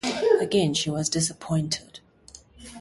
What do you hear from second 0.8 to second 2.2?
was disappointed.